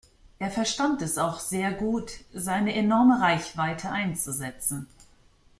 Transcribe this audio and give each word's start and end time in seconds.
Er 0.39 0.49
verstand 0.49 1.03
es 1.03 1.19
auch 1.19 1.37
sehr 1.39 1.71
gut 1.71 2.11
seine 2.33 2.73
enorme 2.73 3.21
Reichweite 3.21 3.91
einzusetzen. 3.91 4.87